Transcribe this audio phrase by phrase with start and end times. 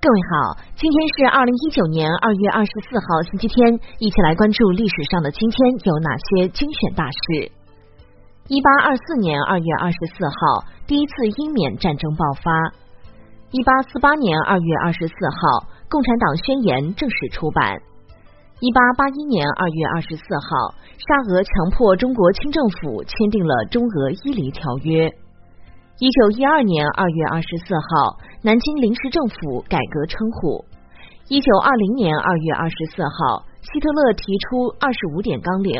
[0.00, 3.66] 各位好，今天是二零一九年二月二十四号，星期天，
[3.98, 7.50] 一起来关注历史上的今天有哪些精选大事。
[8.46, 12.70] 一八二四年二月二十四号，第一次英缅战争爆发。
[13.50, 17.82] 一八四八年二月二十四号，共产党宣言正式出版。
[18.60, 25.10] 一八八一年二月二十四号，沙俄强迫中国清政府签订了中俄伊犁条约。
[25.98, 30.64] 一九一二年二月二十四号，南京临时政府改革称呼。
[31.26, 35.74] 一九二零年二月二十四号，希特勒提出二十五点纲领。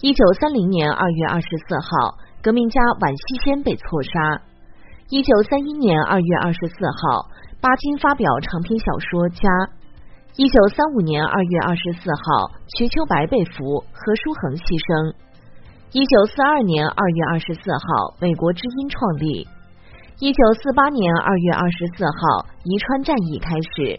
[0.00, 4.40] 一九三零年二月二十四号，革命家宛希先被错杀。
[5.10, 7.28] 一九三一年二月二十四号，
[7.60, 9.44] 巴金发表长篇小说《家》。
[10.36, 12.48] 一九三五年二月二十四号，
[12.80, 15.12] 瞿秋白被俘，何书衡牺牲。
[15.92, 19.46] 一九四二年二月二十四号，美国之音创立。
[20.20, 23.98] 一九四八年二月二十四号，宜川战役开始。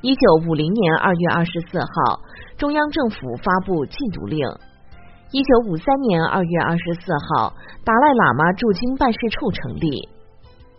[0.00, 2.20] 一九五零年二月二十四号，
[2.56, 4.38] 中央政府发布禁毒令。
[5.32, 7.52] 一九五三年二月二十四号，
[7.84, 10.08] 达赖喇嘛驻京办事处成立。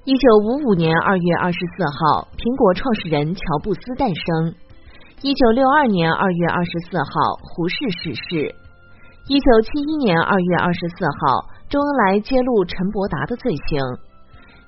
[0.05, 4.55] 一九五五年二月二十四号，苹果创始人乔布斯诞生。
[5.19, 7.11] 一九六二年二月二十四号，
[7.43, 8.55] 胡适逝世。
[9.27, 13.83] 一九七一年二月二十四号，周恩来揭露陈伯达的罪行。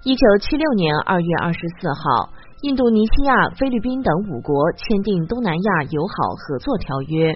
[0.06, 2.28] 一九七六年二月二十四号，
[2.64, 7.32] 印度尼西亚、菲律宾等五国签订东南亚友好合作条约。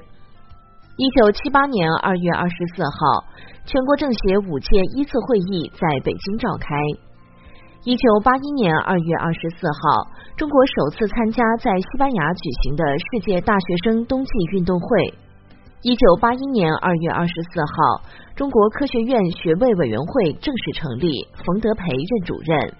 [0.98, 3.24] 一九七八年二月二十四号，
[3.64, 6.76] 全国政协五届一次会议在北京召开。
[7.86, 15.14] 一九八一年二月二十四号，中国首次参加在西班牙举行的世界大学生冬季运动会。
[15.84, 18.02] 一九八一年二月二十四号，
[18.36, 22.74] 中国科学院学位委员会正式成立，冯德培任主任。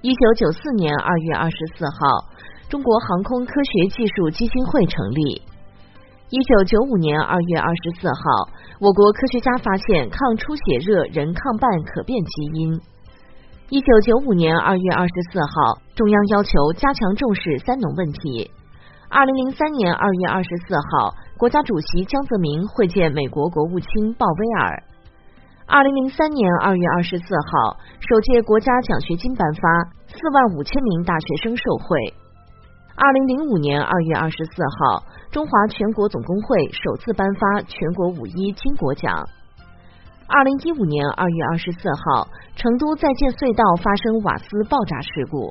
[0.00, 2.24] 一九九四年二月二十四号，
[2.70, 5.42] 中国航空科学技术基金会成立。
[6.30, 8.48] 一九九五年二月二十四号，
[8.80, 12.80] 我国科学家发现抗出血热人抗半可变基因。
[13.68, 18.50] 一九九五年二月二十四号，中央要求加强重视三农问题。
[19.10, 24.80] 二零零三年二月二十四号，国家主席江泽民会见美国国务卿鲍威尔。
[25.66, 32.14] 二零零三年二月二十四号，首届国家奖学金颁发，四万五千名大学生受惠。
[32.94, 35.02] 二零零五年二月二十四号，
[35.32, 39.26] 中华全国总工会首次颁发全国五一巾帼奖。
[40.28, 45.50] 二零一五年二月二十四号，成都在建隧道发生瓦斯爆炸事故。